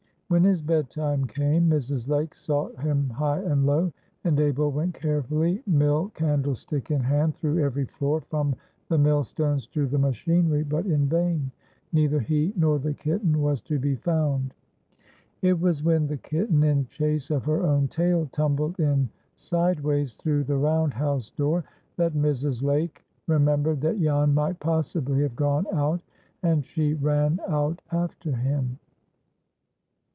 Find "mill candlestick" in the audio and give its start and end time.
5.67-6.89